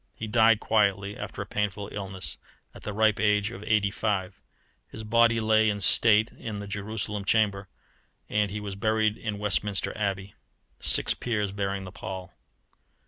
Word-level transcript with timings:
He 0.17 0.25
died 0.25 0.59
quietly, 0.59 1.15
after 1.15 1.43
a 1.43 1.45
painful 1.45 1.87
illness, 1.91 2.39
at 2.73 2.81
the 2.81 2.91
ripe 2.91 3.19
age 3.19 3.51
of 3.51 3.63
eighty 3.63 3.91
five. 3.91 4.41
His 4.89 5.03
body 5.03 5.39
lay 5.39 5.69
in 5.69 5.79
state 5.79 6.31
in 6.31 6.57
the 6.59 6.65
Jerusalem 6.65 7.23
Chamber, 7.23 7.69
and 8.27 8.49
he 8.49 8.59
was 8.59 8.73
buried 8.73 9.15
in 9.15 9.37
Westminster 9.37 9.95
Abbey, 9.95 10.33
six 10.79 11.13
peers 11.13 11.51
bearing 11.51 11.83
the 11.83 11.91
pall. 11.91 12.33